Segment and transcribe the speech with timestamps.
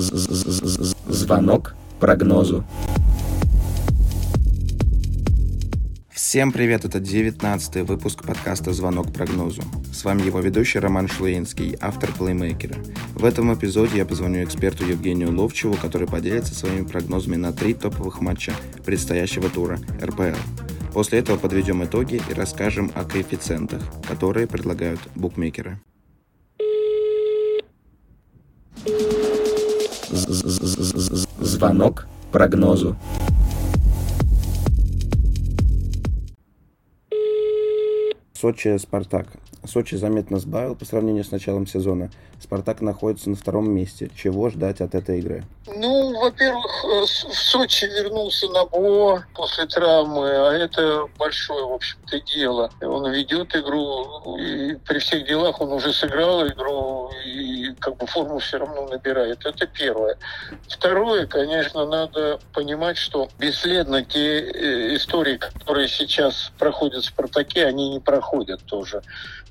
[0.00, 2.64] Звонок прогнозу.
[6.10, 9.60] Всем привет, это 19 выпуск подкаста «Звонок прогнозу».
[9.92, 12.76] С вами его ведущий Роман Шлуинский, автор плеймейкера.
[13.14, 18.22] В этом эпизоде я позвоню эксперту Евгению Ловчеву, который поделится своими прогнозами на три топовых
[18.22, 18.54] матча
[18.86, 20.38] предстоящего тура РПЛ.
[20.94, 25.78] После этого подведем итоги и расскажем о коэффициентах, которые предлагают букмекеры.
[30.10, 32.96] Звонок прогнозу.
[38.32, 39.28] Сочи Спартак.
[39.64, 42.10] Сочи заметно сбавил по сравнению с началом сезона.
[42.40, 44.10] Спартак находится на втором месте.
[44.16, 45.44] Чего ждать от этой игры?
[45.66, 52.70] Ну, во-первых, э, в Сочи вернулся Набо после травмы, а это большое, в общем-то, дело.
[52.80, 58.38] Он ведет игру, и при всех делах он уже сыграл игру, и как бы форму
[58.38, 59.44] все равно набирает.
[59.44, 60.16] Это первое.
[60.68, 67.90] Второе, конечно, надо понимать, что бесследно те э, истории, которые сейчас проходят в «Спартаке», они
[67.90, 69.02] не проходят тоже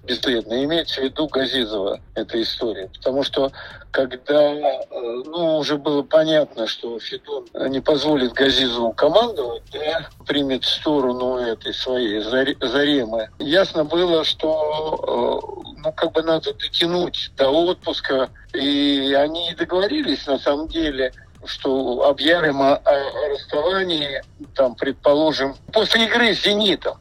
[0.03, 0.64] бесследно.
[0.64, 2.78] Имеется в виду Газизова эта история.
[2.88, 3.52] Потому что
[3.91, 11.38] когда э, ну, уже было понятно, что Федун не позволит Газизову командовать, да, примет сторону
[11.38, 18.30] этой своей Заремы, ясно было, что э, ну, как бы надо дотянуть до отпуска.
[18.53, 21.14] И они договорились, на самом деле,
[21.45, 24.21] что объявим о, о расставании,
[24.55, 26.97] там, предположим, после игры с «Зенитом»,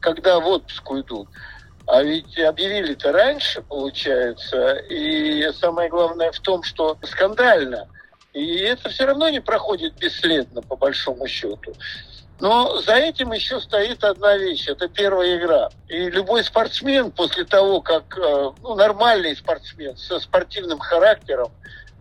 [0.00, 1.28] когда в отпуск уйдут.
[1.92, 4.74] А ведь объявили-то раньше, получается.
[4.88, 7.88] И самое главное в том, что скандально.
[8.32, 11.74] И это все равно не проходит бесследно, по большому счету.
[12.38, 14.68] Но за этим еще стоит одна вещь.
[14.68, 15.70] Это первая игра.
[15.88, 21.50] И любой спортсмен после того, как э, ну, нормальный спортсмен со спортивным характером,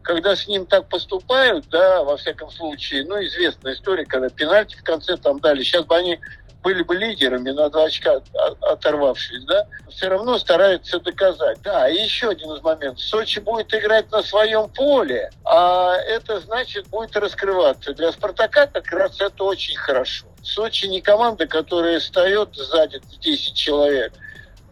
[0.04, 4.83] когда с ним так поступают, да, во всяком случае, ну, известная история, когда пенальти в
[4.83, 5.64] конце там дали.
[5.64, 6.20] Сейчас бы они
[6.64, 8.21] были бы лидерами на два очка
[8.61, 11.61] оторвавшись, да, все равно стараются доказать.
[11.61, 13.02] Да, и еще один из моментов.
[13.02, 17.93] Сочи будет играть на своем поле, а это значит будет раскрываться.
[17.93, 20.27] Для «Спартака» как раз это очень хорошо.
[20.43, 24.14] Сочи не команда, которая встает сзади 10 человек.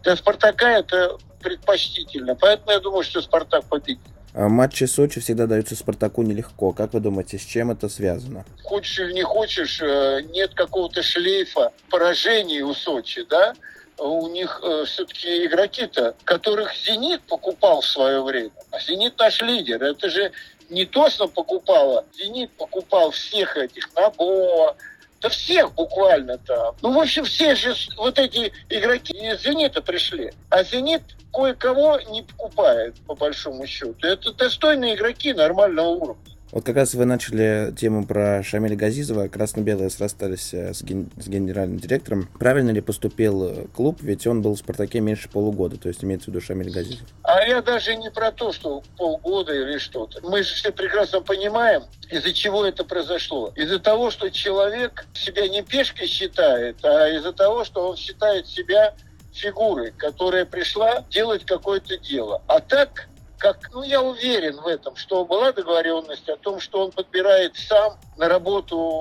[0.02, 2.34] Для «Спартака» это предпочтительно.
[2.34, 4.00] Поэтому я думаю, что «Спартак» победит.
[4.34, 6.72] А матчи Сочи всегда даются Спартаку нелегко.
[6.72, 8.44] Как вы думаете, с чем это связано?
[8.62, 13.54] Хочешь или не хочешь, э, нет какого-то шлейфа поражений у Сочи, да?
[13.98, 18.52] У них э, все-таки игроки-то, которых «Зенит» покупал в свое время.
[18.70, 19.82] А «Зенит» наш лидер.
[19.82, 20.30] Это же
[20.70, 22.04] не Тосно покупала.
[22.16, 24.76] «Зенит» покупал всех этих, Набо,
[25.20, 26.76] да всех буквально там.
[26.82, 30.32] Ну, в общем, все же вот эти игроки из «Зенита» пришли.
[30.50, 31.02] А «Зенит»
[31.32, 33.94] кое-кого не покупает, по большому счету.
[34.02, 36.37] Это достойные игроки нормального уровня.
[36.50, 39.28] Вот как раз вы начали тему про Шамиля Газизова.
[39.28, 42.26] Красно-белые расстались э, с, ген- с генеральным директором.
[42.38, 43.98] Правильно ли поступил э, клуб?
[44.00, 45.76] Ведь он был в «Спартаке» меньше полугода.
[45.76, 47.06] То есть имеется в виду Шамиль Газизов.
[47.22, 50.20] А я даже не про то, что полгода или что-то.
[50.22, 53.52] Мы же все прекрасно понимаем, из-за чего это произошло.
[53.54, 58.94] Из-за того, что человек себя не пешкой считает, а из-за того, что он считает себя
[59.34, 62.42] фигурой, которая пришла делать какое-то дело.
[62.46, 63.06] А так
[63.38, 67.98] как, ну, я уверен в этом, что была договоренность о том, что он подбирает сам
[68.16, 69.00] на работу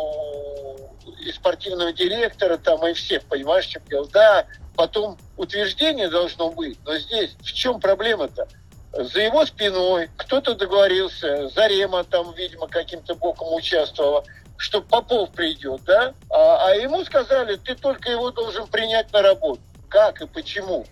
[1.20, 4.08] и спортивного директора, там, и всех, понимаешь, чем дело.
[4.14, 4.46] Да,
[4.76, 8.48] потом утверждение должно быть, но здесь в чем проблема-то?
[8.94, 14.24] За его спиной кто-то договорился, Зарема там, видимо, каким-то боком участвовала,
[14.58, 16.14] что Попов придет, да?
[16.32, 19.62] А, а ему сказали, ты только его должен принять на работу.
[19.90, 20.86] Как и почему?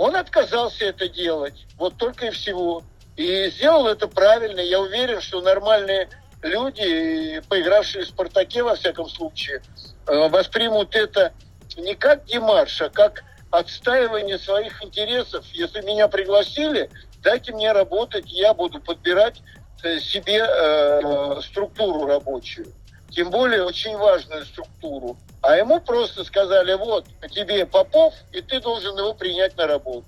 [0.00, 1.66] Он отказался это делать.
[1.76, 2.82] Вот только и всего.
[3.16, 4.60] И сделал это правильно.
[4.60, 6.08] Я уверен, что нормальные
[6.40, 9.60] люди, поигравшие в «Спартаке», во всяком случае,
[10.06, 11.34] э, воспримут это
[11.76, 15.44] не как демарш, а как отстаивание своих интересов.
[15.52, 16.88] Если меня пригласили,
[17.22, 19.42] дайте мне работать, я буду подбирать
[19.82, 22.72] э, себе э, структуру рабочую.
[23.10, 25.18] Тем более очень важную структуру.
[25.42, 30.04] А ему просто сказали, вот, тебе Попов, и ты должен его принять на работу.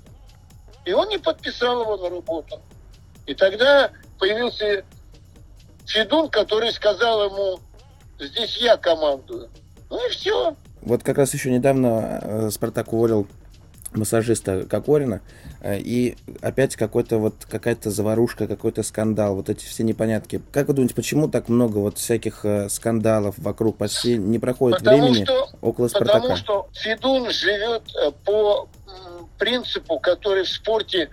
[0.85, 2.61] И он не подписал его на работу.
[3.27, 4.85] И тогда появился
[5.87, 7.59] Федун, который сказал ему,
[8.19, 9.51] здесь я командую.
[9.91, 10.57] Ну и все.
[10.81, 13.27] Вот как раз еще недавно э, Спартак уволил
[13.97, 15.21] массажиста Кокорина,
[15.61, 20.41] э, и опять какой-то вот какая-то заварушка, какой-то скандал, вот эти все непонятки.
[20.53, 25.09] Как вы думаете, почему так много вот всяких э, скандалов вокруг почти не проходит потому
[25.09, 26.19] времени что, около Спартака?
[26.19, 27.83] Потому что Федун живет
[28.25, 28.69] по
[29.39, 31.11] принципу, который в спорте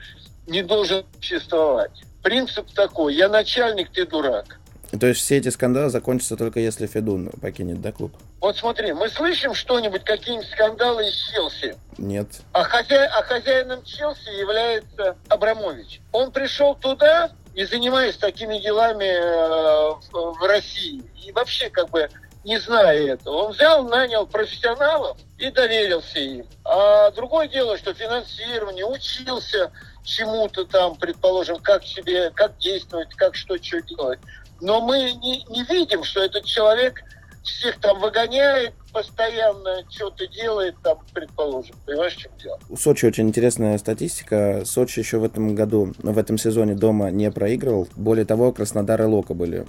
[0.48, 1.92] не должен существовать.
[2.22, 4.59] Принцип такой, я начальник, ты дурак.
[4.98, 8.12] То есть все эти скандалы закончатся только если Федун покинет, да, клуб?
[8.42, 11.76] Вот смотри, мы слышим что-нибудь, какие-нибудь скандалы из Челси.
[11.98, 12.28] Нет.
[12.54, 13.06] А, хозя...
[13.06, 16.02] а хозяином Челси является Абрамович.
[16.12, 21.04] Он пришел туда, не занимаясь такими делами э, в России.
[21.24, 22.10] И вообще как бы
[22.44, 23.36] не зная этого.
[23.46, 26.46] Он взял, нанял профессионалов и доверился им.
[26.64, 29.72] А другое дело, что финансирование, учился
[30.04, 34.20] чему-то там, предположим, как себе, как действовать, как что, что делать.
[34.62, 37.04] Но мы не, не видим, что этот человек
[37.44, 41.76] всех там выгоняет, постоянно что-то делает, там, предположим.
[41.86, 42.60] Понимаешь, в чем дело?
[42.70, 44.64] У Сочи очень интересная статистика.
[44.66, 47.88] Сочи еще в этом году, в этом сезоне дома не проигрывал.
[47.96, 49.66] Более того, Краснодар и Лока были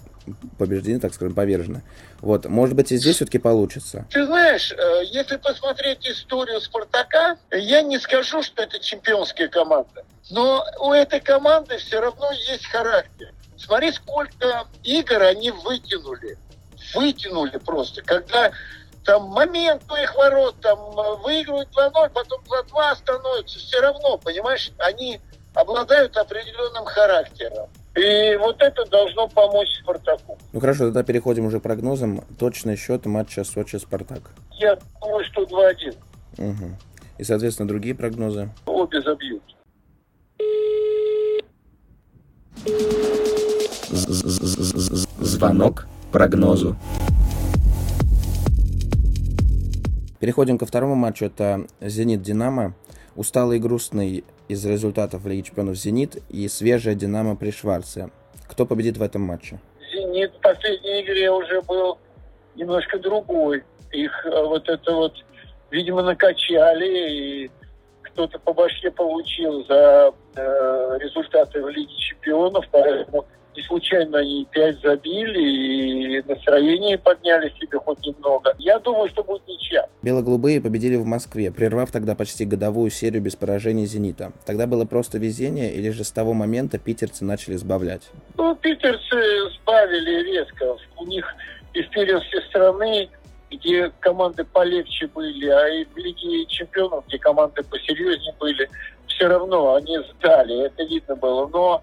[0.59, 1.83] побеждены, так скажем, повержены.
[2.21, 4.07] Вот, может быть, и здесь все-таки получится.
[4.11, 10.05] Ты знаешь, э, если посмотреть историю Спартака, я не скажу, что это чемпионская команда.
[10.31, 13.33] Но у этой команды все равно есть характер.
[13.61, 16.39] Смотри, сколько игр они вытянули.
[16.95, 18.03] Вытянули просто.
[18.03, 18.51] Когда
[19.05, 24.71] там момент у их ворот, там э, выигрывают 2-0, потом 2-2 становится, все равно, понимаешь,
[24.79, 25.21] они
[25.55, 27.69] обладают определенным характером.
[27.97, 30.39] И вот это должно помочь Спартаку.
[30.53, 32.25] Ну хорошо, тогда переходим уже к прогнозам.
[32.39, 34.31] Точный счет матча Сочи-Спартак.
[34.53, 35.97] Я думаю, что 2-1.
[36.39, 36.79] Угу.
[37.19, 38.51] И, соответственно, другие прогнозы?
[38.65, 39.43] Обе забьют.
[44.11, 46.75] Звонок прогнозу.
[50.19, 51.27] Переходим ко второму матчу.
[51.27, 52.75] Это «Зенит-Динамо».
[53.15, 58.11] Усталый и грустный из результатов Лиги Чемпионов «Зенит» и свежая «Динамо» при Шварце.
[58.49, 59.61] Кто победит в этом матче?
[59.93, 61.99] «Зенит» в последней игре уже был
[62.57, 63.63] немножко другой.
[63.93, 65.15] Их э, вот это вот,
[65.71, 67.51] видимо, накачали, и
[68.03, 73.25] кто-то по башке получил за э, результаты в Лиге Чемпионов, поэтому
[73.57, 78.55] не случайно они пять забили и настроение подняли себе хоть немного.
[78.59, 79.87] Я думаю, что будет ничья.
[80.03, 84.33] Бело-голубые победили в Москве, прервав тогда почти годовую серию без поражений «Зенита».
[84.47, 88.11] Тогда было просто везение или же с того момента питерцы начали сбавлять?
[88.37, 90.77] Ну, питерцы сбавили резко.
[90.97, 91.27] У них
[91.75, 93.09] из первенства страны
[93.51, 98.71] где команды полегче были, а и в Лиге чемпионов, где команды посерьезнее были,
[99.09, 101.49] все равно они сдали, это видно было.
[101.49, 101.83] Но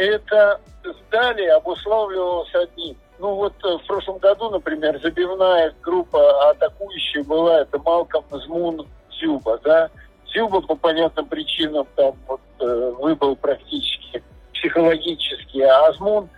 [0.00, 2.96] это сдали обуславливалось одним.
[3.18, 8.86] Ну вот э, в прошлом году, например, забивная группа атакующая была, это Малком Змун
[9.20, 9.90] Зюба, да.
[10.34, 14.22] Зюба по понятным причинам там вот э, выбыл практически
[14.54, 16.28] психологически, а Азмун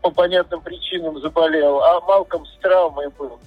[0.00, 3.38] по понятным причинам заболел, а Малком с травмой был.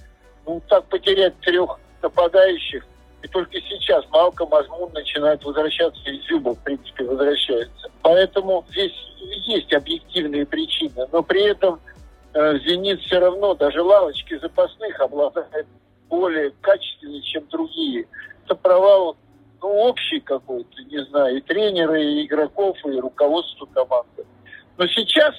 [0.46, 2.86] Ну так потерять трех нападающих,
[3.22, 7.90] и только сейчас Малком Азмун начинает возвращаться, и Зюба, в принципе, возвращается.
[8.02, 8.94] Поэтому здесь
[9.46, 11.80] есть объективные причины, но при этом
[12.34, 15.66] э, «Зенит» все равно, даже лавочки запасных обладает
[16.08, 18.06] более качественной, чем другие.
[18.44, 19.16] Это провал
[19.62, 24.24] ну, общий какой-то, не знаю, и тренеры, и игроков, и руководство команды.
[24.76, 25.34] Но сейчас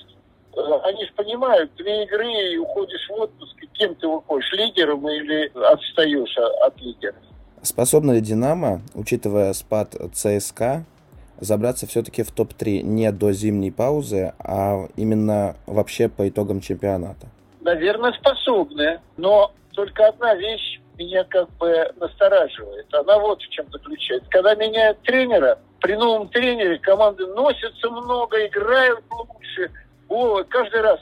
[0.56, 5.08] э, они же понимают, две игры и уходишь в отпуск, и кем ты выходишь, лидером
[5.10, 7.16] или отстаешь от лидера.
[7.62, 10.86] Способна ли «Динамо», учитывая спад ЦСКА,
[11.40, 17.28] забраться все-таки в топ-3 не до зимней паузы, а именно вообще по итогам чемпионата?
[17.62, 19.00] Наверное, способны.
[19.18, 22.94] Но только одна вещь меня как бы настораживает.
[22.94, 24.30] Она вот в чем заключается.
[24.30, 29.72] Когда меняют тренера, при новом тренере команды носятся много, играют лучше.
[30.10, 31.00] О, каждый раз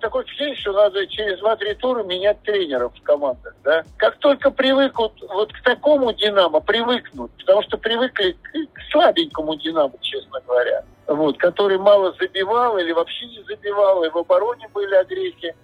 [0.00, 3.54] такое впечатление, что надо через 2-3 тура менять тренеров в командах.
[3.62, 3.84] Да?
[3.98, 10.40] Как только привыкнут вот к такому «Динамо», привыкнут, потому что привыкли к слабенькому «Динамо», честно
[10.46, 15.54] говоря, вот, который мало забивал или вообще не забивал, и в обороне были огрехи.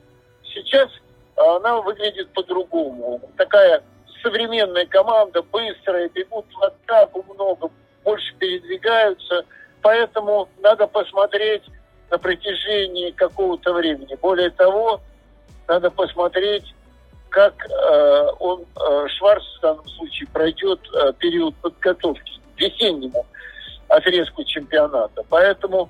[0.44, 0.90] Сейчас
[1.36, 3.20] она выглядит по-другому.
[3.36, 3.82] Такая
[4.22, 7.70] современная команда, быстрая, бегут в атаку много,
[8.04, 9.44] больше передвигаются.
[9.80, 11.62] Поэтому надо посмотреть
[12.12, 14.16] на протяжении какого-то времени.
[14.20, 15.00] Более того,
[15.66, 16.74] надо посмотреть,
[17.30, 23.24] как э, он, э, Шварц в данном случае, пройдет э, период подготовки к весеннему
[23.88, 25.22] отрезку чемпионата.
[25.30, 25.88] Поэтому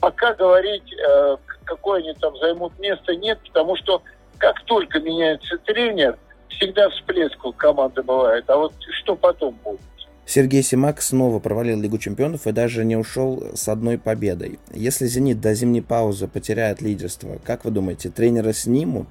[0.00, 4.02] пока говорить, э, какое они там займут место, нет, потому что
[4.38, 8.44] как только меняется тренер, всегда всплеск у команды бывает.
[8.50, 8.72] А вот
[9.02, 9.80] что потом будет?
[10.30, 14.60] Сергей Симак снова провалил Лигу чемпионов и даже не ушел с одной победой.
[14.72, 19.08] Если «Зенит» до зимней паузы потеряет лидерство, как вы думаете, тренера снимут?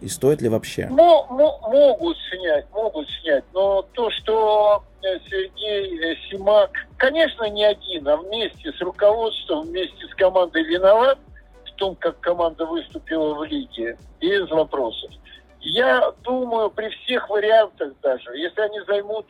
[0.00, 0.88] И стоит ли вообще?
[0.90, 3.44] М- могут снять, могут снять.
[3.54, 10.04] Но то, что э, Сергей э, Симак, конечно, не один, а вместе с руководством, вместе
[10.08, 11.20] с командой виноват
[11.64, 15.12] в том, как команда выступила в лиге, без вопросов.
[15.60, 19.26] Я думаю, при всех вариантах даже, если они займут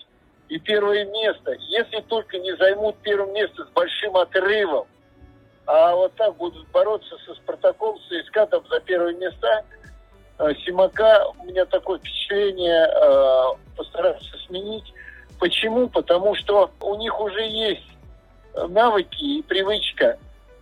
[0.50, 4.86] и первое место, если только не займут первое место с большим отрывом,
[5.64, 9.62] а вот так будут бороться со Спартаком, с ЦСКА там за первые места,
[10.40, 14.92] э, Симака, у меня такое впечатление, э, постараться сменить.
[15.38, 15.88] Почему?
[15.88, 17.86] Потому что у них уже есть
[18.68, 20.18] навыки и привычка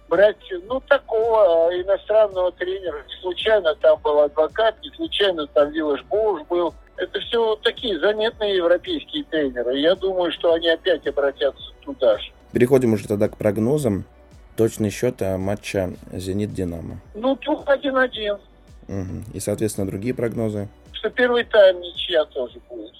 [0.08, 3.02] брать, ну, такого иностранного тренера.
[3.08, 6.74] Не случайно там был адвокат, не случайно там Вилаш Боуш был.
[6.98, 9.78] Это все такие заметные европейские тренеры.
[9.78, 12.32] Я думаю, что они опять обратятся туда же.
[12.52, 14.04] Переходим уже тогда к прогнозам.
[14.56, 17.00] Точный счет матча «Зенит-Динамо».
[17.14, 18.38] Ну, тут один-один.
[18.88, 19.34] Угу.
[19.34, 20.68] И, соответственно, другие прогнозы?
[20.92, 22.94] Что первый тайм ничья тоже будет.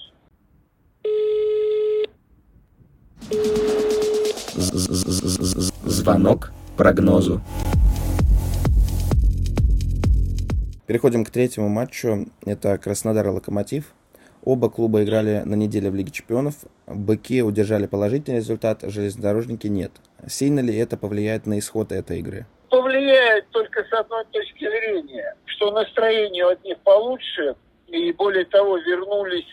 [5.83, 7.41] Звонок прогнозу.
[10.89, 12.25] Переходим к третьему матчу.
[12.47, 13.93] Это Краснодар и Локомотив.
[14.43, 16.55] Оба клуба играли на неделе в Лиге Чемпионов.
[16.87, 19.91] Быки удержали положительный результат, железнодорожники нет.
[20.27, 22.47] Сильно ли это повлияет на исход этой игры?
[22.71, 27.53] Повлияет только с одной точки зрения, что настроение у одних получше,
[27.85, 29.45] и более того, вернулись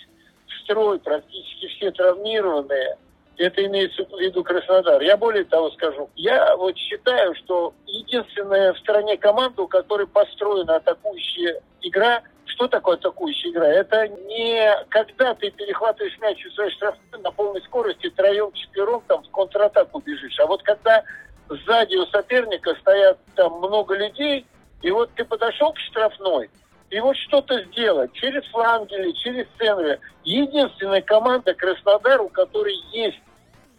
[0.46, 2.96] в строй практически все травмированные.
[3.38, 5.02] Это имеется в виду Краснодар.
[5.02, 6.08] Я более того скажу.
[6.16, 12.96] Я вот считаю, что единственная в стране команда, у которой построена атакующая игра, что такое
[12.96, 13.66] атакующая игра?
[13.66, 19.22] Это не когда ты перехватываешь мяч у своей штрафной на полной скорости, троем, четвером там
[19.22, 20.38] в контратаку бежишь.
[20.40, 21.04] А вот когда
[21.48, 24.46] сзади у соперника стоят там много людей,
[24.82, 26.48] и вот ты подошел к штрафной,
[26.90, 29.98] и вот что-то сделать через фланги или через центры.
[30.24, 33.18] Единственная команда Краснодар, у которой есть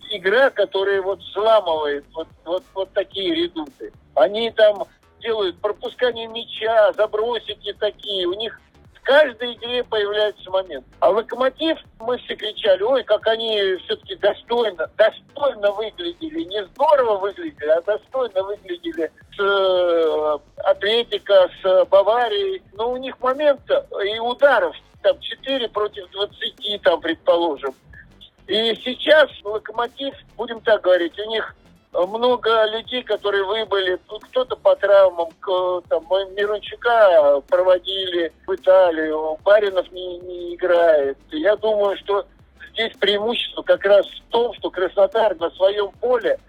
[0.10, 3.92] игра, которая вот взламывает вот, вот, вот такие редуты.
[4.16, 4.84] Они там
[5.22, 8.28] делают пропускание мяча, забросики такие.
[8.28, 8.60] У них
[8.96, 10.86] в каждой игре появляется момент.
[11.00, 16.44] А Локомотив, мы все кричали, ой, как они все-таки достойно, достойно выглядели.
[16.44, 22.62] Не здорово выглядели, а достойно выглядели с э, Атлетика, с Баварией.
[22.74, 23.62] Но у них момент
[24.04, 27.74] и ударов там 4 против 20, там, предположим.
[28.48, 31.56] И сейчас Локомотив, будем так говорить, у них
[31.94, 34.00] много людей, которые выбыли,
[34.30, 35.30] кто-то по травмам,
[35.90, 36.04] там,
[36.36, 41.18] Мирончука проводили в Италию, Баринов не, не играет.
[41.32, 42.26] Я думаю, что
[42.72, 46.40] здесь преимущество как раз в том, что Краснодар на своем поле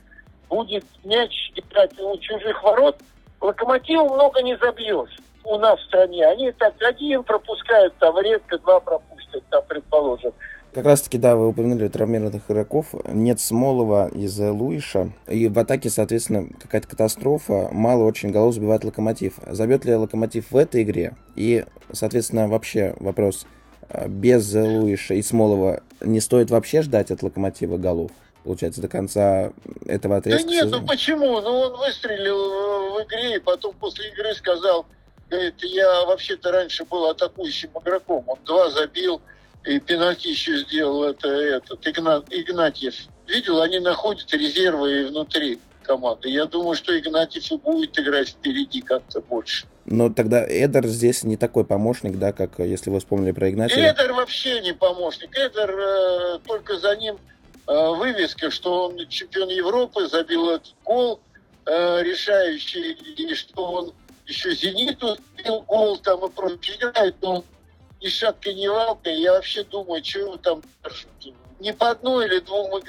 [0.49, 2.97] будет мяч играть у чужих ворот.
[3.40, 5.09] Локомотив много не забьет
[5.45, 6.26] у нас в стране.
[6.26, 10.33] Они так один пропускают, там редко два пропустят, там, предположим.
[10.78, 12.94] Как раз таки, да, вы упомянули травмированных игроков.
[13.08, 15.11] Нет Смолова из Луиша.
[15.26, 17.68] И в атаке, соответственно, какая-то катастрофа.
[17.73, 19.40] Мало очень голов забивает Локомотив.
[19.44, 21.16] Забьет ли Локомотив в этой игре?
[21.35, 23.44] И, соответственно, вообще вопрос.
[23.88, 28.12] А, без Луиша и Смолова не стоит вообще ждать от Локомотива голов?
[28.44, 29.50] Получается, до конца
[29.85, 31.40] этого отрезка Да нет, ну почему?
[31.40, 34.87] Ну он выстрелил в игре, и потом после игры сказал,
[35.28, 38.23] говорит, я вообще-то раньше был атакующим игроком.
[38.28, 39.20] Он два забил,
[39.65, 42.95] и пенальти еще сделал это, этот Игнат, Игнатьев.
[43.27, 46.31] Видел, они находят резервы внутри команды.
[46.31, 49.67] Я думаю, что Игнатьев и будет играть впереди как-то больше.
[49.87, 53.81] Но тогда Эдер здесь не такой помощник, да, как если вы вспомнили про Игнатьева?
[53.81, 55.31] Эдер вообще не помощник.
[55.37, 57.19] Эдер э, только за ним
[57.67, 61.21] э, вывеска, что он чемпион Европы, забил этот гол
[61.65, 63.93] э, решающий, и что он
[64.27, 66.77] еще «Зениту» забил гол там и прочее.
[66.77, 67.45] Играет он
[68.00, 69.21] ни шапкой, ни валкой.
[69.21, 70.62] Я вообще думаю, чего там
[71.61, 72.81] не по одной или двум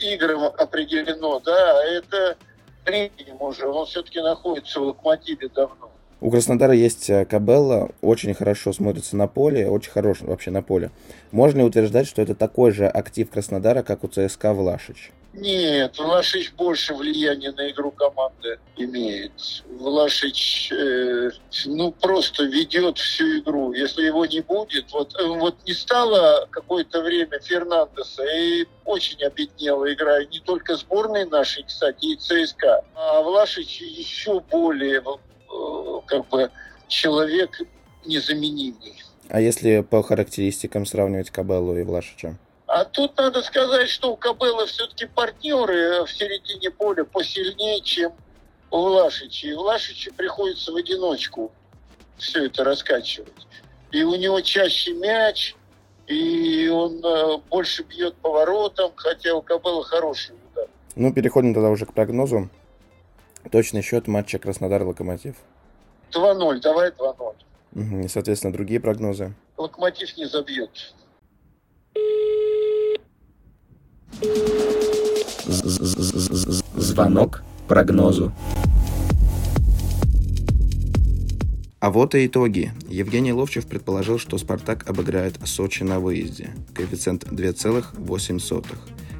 [0.00, 2.36] играм определено, да, а это
[2.84, 3.66] временем уже.
[3.66, 5.90] Он все-таки находится в локомотиве давно.
[6.20, 10.90] У Краснодара есть э, Кабелла, очень хорошо смотрится на поле, очень хорош вообще на поле.
[11.32, 15.12] Можно ли утверждать, что это такой же актив Краснодара, как у ЦСКА Влашич?
[15.32, 19.32] Нет, Влашич больше влияния на игру команды имеет.
[19.68, 21.30] Влашич, э,
[21.66, 23.72] ну, просто ведет всю игру.
[23.72, 29.92] Если его не будет, вот, э, вот не стало какое-то время Фернандеса, и очень обеднела
[29.92, 32.84] игра, и не только сборной нашей, кстати, и ЦСКА.
[32.94, 36.50] А Влашич еще более, э, как бы,
[36.88, 37.60] человек
[38.04, 39.00] незаменимый.
[39.28, 42.36] А если по характеристикам сравнивать Кабеллу и Влашича?
[42.80, 48.14] А тут надо сказать, что у Кабелла все-таки партнеры в середине поля посильнее, чем
[48.70, 49.48] у Влашича.
[49.48, 51.52] И Влашичу приходится в одиночку
[52.16, 53.46] все это раскачивать.
[53.90, 55.56] И у него чаще мяч,
[56.06, 60.66] и он э, больше бьет поворотом, хотя у Кабелла хороший удар.
[60.96, 62.48] Ну, переходим тогда уже к прогнозу.
[63.52, 65.36] Точный счет матча Краснодар-Локомотив.
[66.12, 67.34] 2-0, давай 2-0.
[67.74, 67.98] Угу.
[68.06, 69.34] И, соответственно, другие прогнозы.
[69.58, 70.94] Локомотив не забьет.
[76.76, 78.32] Звонок прогнозу.
[81.80, 82.72] А вот и итоги.
[82.88, 86.50] Евгений Ловчев предположил, что «Спартак» обыграет Сочи на выезде.
[86.74, 88.62] Коэффициент 2,8.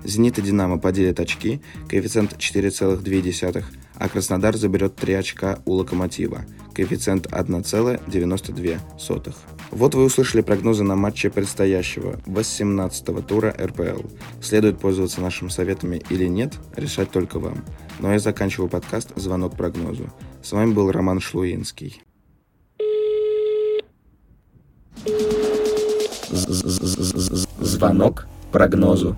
[0.05, 1.61] «Зенит» и «Динамо» поделят очки.
[1.89, 3.65] Коэффициент 4,2.
[3.97, 6.45] А Краснодар заберет 3 очка у «Локомотива».
[6.75, 9.35] Коэффициент 1,92.
[9.71, 14.09] Вот вы услышали прогнозы на матче предстоящего 18-го тура РПЛ.
[14.43, 17.65] Следует пользоваться нашими советами или нет, решать только вам.
[17.99, 20.11] Но я заканчиваю подкаст «Звонок прогнозу».
[20.43, 22.03] С вами был Роман Шлуинский.
[27.61, 29.17] Звонок прогнозу.